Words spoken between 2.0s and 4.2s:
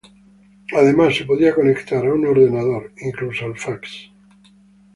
a un ordenador, incluso al fax.